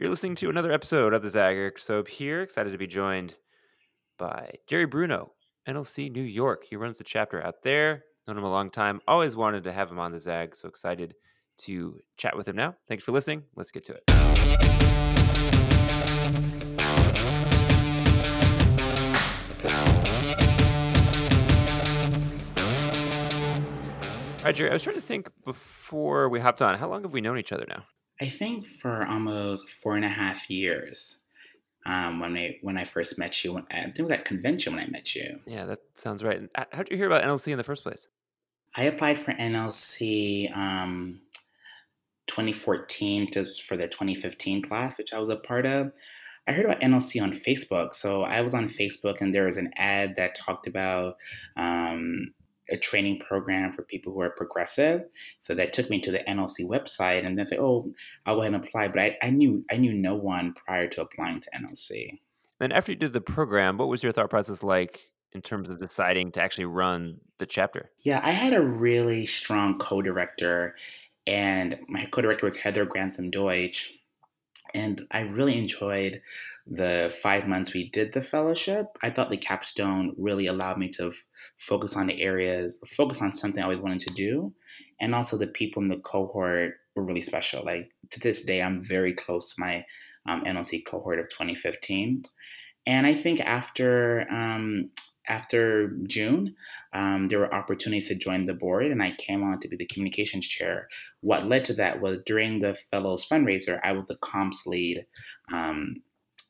[0.00, 2.40] You're listening to another episode of the Zag Soap here.
[2.40, 3.34] Excited to be joined
[4.16, 5.32] by Jerry Bruno,
[5.68, 6.64] NLC New York.
[6.64, 8.04] He runs the chapter out there.
[8.26, 9.02] Known him a long time.
[9.06, 10.56] Always wanted to have him on the Zag.
[10.56, 11.16] So excited
[11.64, 12.76] to chat with him now.
[12.88, 13.42] Thanks for listening.
[13.56, 14.04] Let's get to it.
[24.38, 26.78] All right, Jerry, I was trying to think before we hopped on.
[26.78, 27.84] How long have we known each other now?
[28.20, 31.18] I think for almost four and a half years.
[31.86, 34.74] Um, when I when I first met you, when, I think it was that convention
[34.74, 35.40] when I met you.
[35.46, 36.42] Yeah, that sounds right.
[36.54, 38.06] How did you hear about NLC in the first place?
[38.76, 41.20] I applied for NLC um,
[42.26, 45.90] 2014 to, for the 2015 class, which I was a part of.
[46.46, 47.94] I heard about NLC on Facebook.
[47.94, 51.16] So I was on Facebook and there was an ad that talked about
[51.56, 52.32] um,
[52.70, 55.02] a training program for people who are progressive.
[55.42, 57.92] So that took me to the NLC website and then say, oh,
[58.26, 58.88] I'll go ahead and apply.
[58.88, 62.18] But I, I knew I knew no one prior to applying to NLC.
[62.58, 65.00] Then after you did the program, what was your thought process like
[65.32, 67.90] in terms of deciding to actually run the chapter?
[68.00, 70.76] Yeah, I had a really strong co-director,
[71.26, 73.94] and my co-director was Heather Grantham Deutsch.
[74.74, 76.20] And I really enjoyed
[76.66, 78.86] the five months we did the fellowship.
[79.02, 81.14] I thought the capstone really allowed me to f-
[81.58, 84.52] focus on the areas, focus on something I always wanted to do.
[85.00, 87.64] And also, the people in the cohort were really special.
[87.64, 89.84] Like to this day, I'm very close to my
[90.26, 92.22] um, NLC cohort of 2015.
[92.86, 94.90] And I think after um,
[95.30, 96.56] after June,
[96.92, 99.86] um, there were opportunities to join the board, and I came on to be the
[99.86, 100.88] communications chair.
[101.20, 105.06] What led to that was during the Fellows fundraiser, I was the comps lead
[105.52, 106.02] um,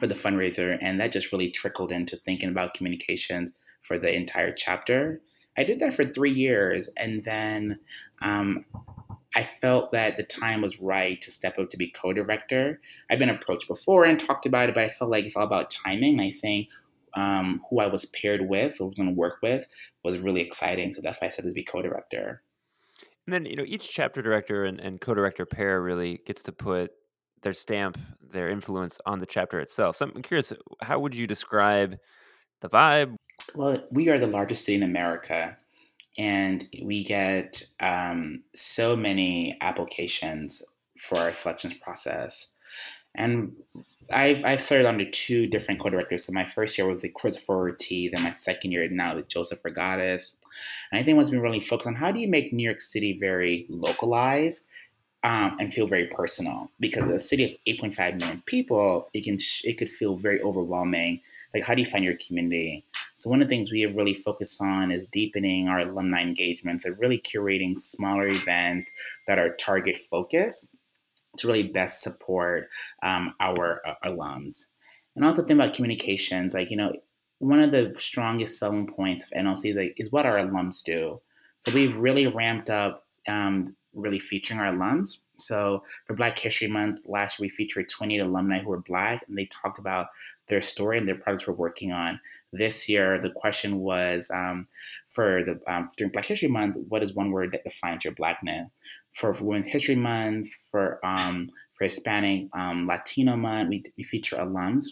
[0.00, 3.52] for the fundraiser, and that just really trickled into thinking about communications
[3.82, 5.20] for the entire chapter.
[5.56, 7.78] I did that for three years, and then
[8.22, 8.64] um,
[9.36, 12.80] I felt that the time was right to step up to be co-director.
[13.08, 15.70] I've been approached before and talked about it, but I felt like it's all about
[15.70, 16.20] timing.
[16.20, 16.68] I think
[17.16, 19.66] um, who I was paired with, or was going to work with,
[20.02, 20.92] was really exciting.
[20.92, 22.42] So that's why I said to be co-director.
[23.26, 26.92] And then, you know, each chapter director and, and co-director pair really gets to put
[27.42, 29.96] their stamp, their influence on the chapter itself.
[29.96, 30.52] So I'm curious,
[30.82, 31.98] how would you describe
[32.60, 33.16] the vibe?
[33.54, 35.56] Well, we are the largest city in America,
[36.16, 40.62] and we get um, so many applications
[40.98, 42.48] for our selections process.
[43.14, 43.52] And
[44.12, 46.24] I've, I've served under two different co-directors.
[46.24, 49.62] So my first year was with Christopher Ortiz, and my second year now with Joseph
[49.62, 50.34] Regatas.
[50.90, 53.18] And I think what's been really focused on how do you make New York City
[53.18, 54.64] very localized
[55.22, 56.70] um, and feel very personal?
[56.80, 61.20] Because a city of 8.5 million people, it can it could feel very overwhelming.
[61.54, 62.84] Like how do you find your community?
[63.16, 66.84] So one of the things we have really focused on is deepening our alumni engagements
[66.84, 68.90] and really curating smaller events
[69.28, 70.76] that are target focused
[71.38, 72.68] to really best support
[73.02, 74.66] um, our uh, alums.
[75.16, 76.92] And also think about communications, like, you know,
[77.38, 81.20] one of the strongest selling points of NLC is, like, is what our alums do.
[81.60, 85.18] So we've really ramped up um, really featuring our alums.
[85.38, 89.36] So for Black History Month, last year we featured 28 alumni who were Black, and
[89.36, 90.08] they talked about
[90.48, 92.20] their story and their projects we're working on.
[92.52, 94.68] This year, the question was um,
[95.10, 98.68] for the um, during Black History Month, what is one word that defines your Blackness?
[99.16, 104.86] For Women's History Month, for um, for Hispanic um, Latino Month, we, we feature alums.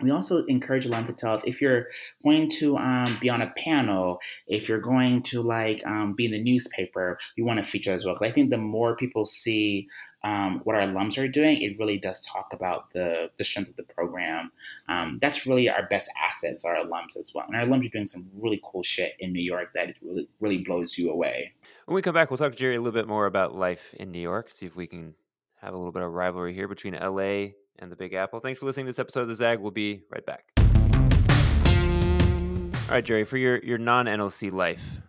[0.00, 1.86] We also encourage alums to tell if you're
[2.22, 6.32] going to um, be on a panel, if you're going to like um, be in
[6.32, 8.14] the newspaper, we want to feature as well.
[8.14, 9.88] Because I think the more people see
[10.24, 13.76] um, what our alums are doing, it really does talk about the, the strength of
[13.76, 14.50] the program.
[14.88, 17.44] Um, that's really our best asset, our alums as well.
[17.46, 20.58] And our alums are doing some really cool shit in New York that really, really
[20.58, 21.52] blows you away.
[21.84, 24.10] When we come back, we'll talk to Jerry a little bit more about life in
[24.10, 25.14] New York, see if we can
[25.60, 28.40] have a little bit of rivalry here between LA and the Big Apple.
[28.40, 29.60] Thanks for listening to this episode of The Zag.
[29.60, 30.44] We'll be right back.
[32.86, 35.00] All right, Jerry, for your, your non NLC life,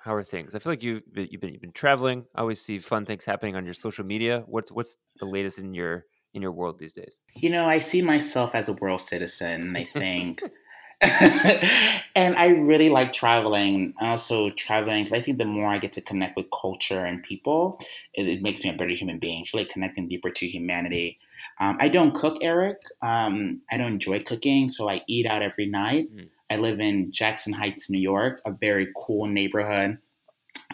[0.00, 0.54] how are things?
[0.54, 2.24] I feel like you've been, you've been you've been traveling.
[2.34, 4.42] I always see fun things happening on your social media.
[4.46, 7.18] What's what's the latest in your in your world these days?
[7.36, 9.76] You know, I see myself as a world citizen.
[9.76, 10.40] I think,
[11.00, 13.94] and I really like traveling.
[14.00, 15.06] Also, traveling.
[15.12, 17.78] I think the more I get to connect with culture and people,
[18.14, 19.42] it, it makes me a better human being.
[19.42, 21.18] It's really connecting deeper to humanity.
[21.60, 22.78] Um, I don't cook, Eric.
[23.00, 26.12] Um, I don't enjoy cooking, so I eat out every night.
[26.12, 26.28] Mm.
[26.50, 29.98] I live in Jackson Heights, New York, a very cool neighborhood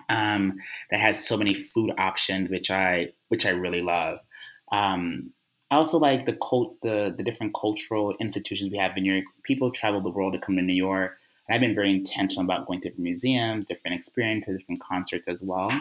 [0.09, 0.55] um,
[0.91, 4.21] that has so many food options, which I which I really love.
[4.73, 5.33] Um,
[5.75, 9.25] I also like the cult, the the different cultural institutions we have in New York.
[9.43, 11.19] People travel the world to come to New York.
[11.49, 15.43] And I've been very intentional about going to different museums, different experiences, different concerts as
[15.43, 15.73] well.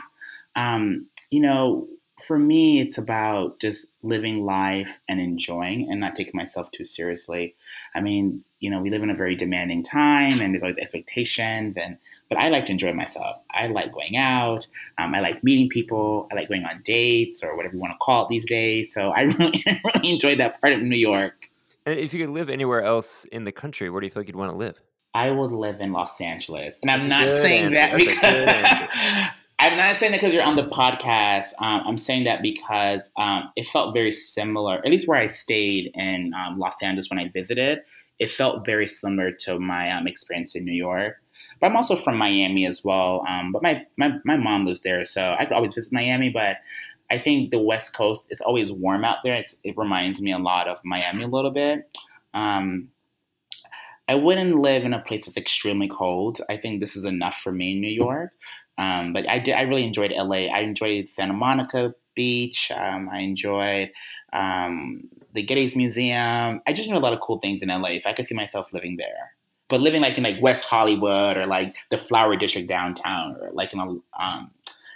[0.56, 1.88] Um, you know,
[2.28, 7.54] for me, it's about just living life and enjoying and not taking myself too seriously.
[7.94, 11.78] I mean, you know, we live in a very demanding time and there's always expectations
[11.78, 11.98] and
[12.34, 13.38] but I like to enjoy myself.
[13.52, 14.66] I like going out.
[14.98, 16.28] Um, I like meeting people.
[16.32, 18.94] I like going on dates or whatever you want to call it these days.
[18.94, 21.50] So I really, really enjoyed that part of New York.
[21.86, 24.28] And if you could live anywhere else in the country, where do you feel like
[24.28, 24.80] you'd want to live?
[25.14, 28.00] I would live in Los Angeles, and I'm not saying answer.
[28.00, 29.30] that because
[29.60, 31.50] I'm not saying that because you're on the podcast.
[31.60, 35.92] Um, I'm saying that because um, it felt very similar, at least where I stayed
[35.94, 37.82] in um, Los Angeles when I visited.
[38.18, 41.18] It felt very similar to my um, experience in New York.
[41.60, 43.26] But I'm also from Miami as well.
[43.28, 46.30] Um, but my, my, my mom lives there, so I could always visit Miami.
[46.30, 46.58] But
[47.12, 49.36] I think the West Coast is always warm out there.
[49.36, 51.98] It's, it reminds me a lot of Miami a little bit.
[52.34, 52.90] Um,
[54.08, 56.42] I wouldn't live in a place that's extremely cold.
[56.50, 58.32] I think this is enough for me in New York.
[58.78, 60.48] Um, but I did, I really enjoyed LA.
[60.48, 62.72] I enjoyed Santa Monica Beach.
[62.76, 63.92] Um, I enjoyed
[64.34, 65.04] um,
[65.34, 66.62] the Getty's Museum.
[66.68, 67.90] I just knew a lot of cool things in LA.
[67.90, 69.34] If I could see myself living there,
[69.70, 73.74] but living like in like West Hollywood or like the Flower District downtown or like
[73.74, 74.52] in a um,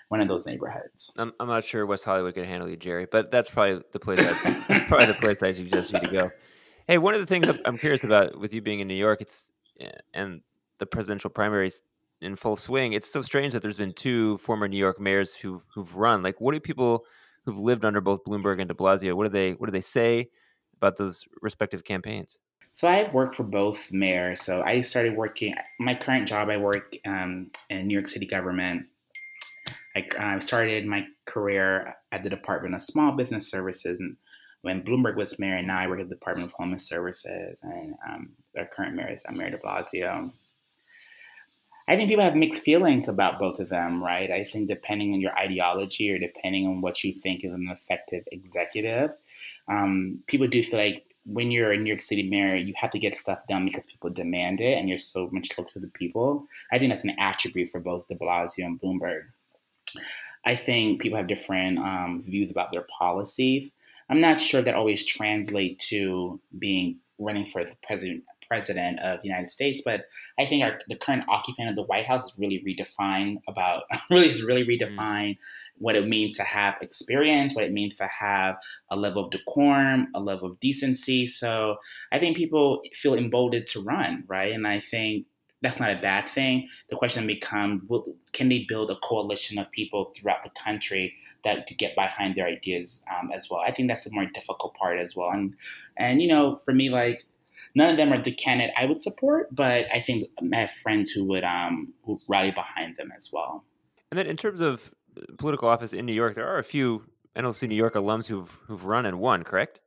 [0.09, 1.11] one of those neighborhoods.
[1.17, 4.19] I'm, I'm not sure West Hollywood could handle you, Jerry, but that's probably the place.
[4.19, 6.31] I, probably the place I suggest you to go.
[6.87, 9.51] Hey, one of the things I'm curious about with you being in New York, it's
[10.13, 10.41] and
[10.77, 11.81] the presidential primaries
[12.21, 12.93] in full swing.
[12.93, 16.23] It's so strange that there's been two former New York mayors who've who've run.
[16.23, 17.05] Like, what do people
[17.45, 19.13] who've lived under both Bloomberg and De Blasio?
[19.15, 20.29] What do they what do they say
[20.77, 22.37] about those respective campaigns?
[22.77, 24.43] So I work for both mayors.
[24.43, 25.55] So I started working.
[25.79, 28.85] My current job, I work um, in New York City government.
[29.95, 34.15] I started my career at the Department of Small Business Services, and
[34.61, 37.95] when Bloomberg was mayor, and now I work at the Department of Homeless Services, and
[38.07, 40.31] um, our current mayor is uh, Mayor De Blasio.
[41.87, 44.29] I think people have mixed feelings about both of them, right?
[44.29, 48.23] I think depending on your ideology or depending on what you think is an effective
[48.31, 49.13] executive,
[49.67, 52.99] um, people do feel like when you're a New York City mayor, you have to
[52.99, 56.45] get stuff done because people demand it and you're so much closer to the people.
[56.71, 59.23] I think that's an attribute for both de Blasio and Bloomberg.
[60.45, 63.69] I think people have different um, views about their policies.
[64.09, 69.27] I'm not sure that always translate to being running for the president president of the
[69.27, 69.81] United States.
[69.83, 70.05] But
[70.39, 74.29] I think our, the current occupant of the White House is really redefined about really
[74.29, 74.79] is really mm.
[74.79, 75.37] redefined mm.
[75.77, 78.55] what it means to have experience, what it means to have
[78.89, 81.27] a level of decorum, a level of decency.
[81.27, 81.77] So
[82.11, 84.53] I think people feel emboldened to run, right?
[84.53, 85.25] And I think
[85.61, 86.67] that's not a bad thing.
[86.89, 87.81] The question becomes,
[88.31, 92.45] can they build a coalition of people throughout the country that could get behind their
[92.45, 93.61] ideas um, as well?
[93.65, 95.31] I think that's the more difficult part as well.
[95.31, 95.55] And
[95.97, 97.25] and you know, for me, like
[97.75, 101.11] none of them are the candidate I would support, but I think I have friends
[101.11, 103.63] who would um who rally behind them as well.
[104.11, 107.03] And then in terms of uh, political office in New York, there are a few
[107.35, 109.79] NLC New York alums who've who've run and won, correct?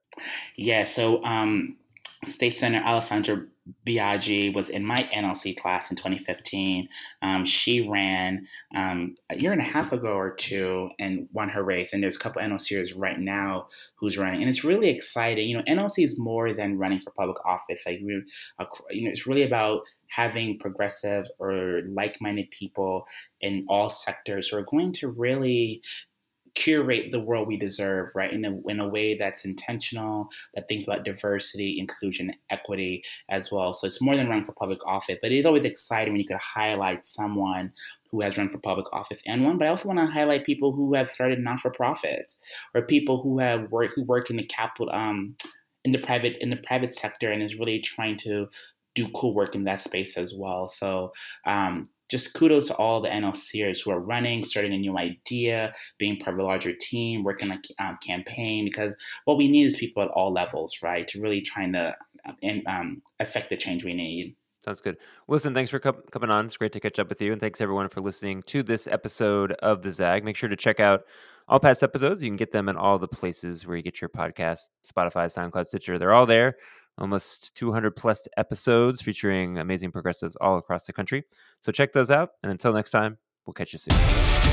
[0.56, 0.84] Yeah.
[0.84, 1.76] So um,
[2.26, 3.46] State Senator Alessandra
[3.86, 6.88] Biaggi was in my NLC class in 2015.
[7.22, 11.62] Um, she ran um, a year and a half ago or two and won her
[11.62, 11.90] race.
[11.92, 15.48] And there's a couple NLCers right now who's running, and it's really exciting.
[15.48, 17.82] You know, NLC is more than running for public office.
[17.86, 18.24] Like, you
[18.58, 23.04] know, it's really about having progressive or like-minded people
[23.40, 25.80] in all sectors who are going to really
[26.54, 28.32] curate the world we deserve, right?
[28.32, 33.74] In a, in a way that's intentional, that thinks about diversity, inclusion, equity as well.
[33.74, 36.36] So it's more than running for public office, but it's always exciting when you could
[36.36, 37.72] highlight someone
[38.10, 39.58] who has run for public office and one.
[39.58, 42.38] But I also want to highlight people who have started not-for-profits
[42.74, 45.36] or people who have work who work in the capital um
[45.84, 48.48] in the private in the private sector and is really trying to
[48.94, 50.68] do cool work in that space as well.
[50.68, 51.12] So
[51.46, 56.18] um, just kudos to all the NLCers who are running, starting a new idea, being
[56.18, 58.64] part of a larger team, working on a um, campaign.
[58.64, 62.62] Because what we need is people at all levels, right, to really trying to um,
[62.66, 64.36] um affect the change we need.
[64.64, 64.98] Sounds good.
[65.26, 66.44] Listen, thanks for coming on.
[66.44, 67.32] It's great to catch up with you.
[67.32, 70.22] And thanks everyone for listening to this episode of The Zag.
[70.22, 71.04] Make sure to check out
[71.48, 72.22] all past episodes.
[72.22, 75.66] You can get them in all the places where you get your podcast Spotify, SoundCloud,
[75.66, 75.98] Stitcher.
[75.98, 76.56] They're all there
[77.00, 81.24] almost 200 plus episodes featuring amazing progressives all across the country.
[81.60, 82.30] So check those out.
[82.42, 84.49] And until next time, we'll catch you soon.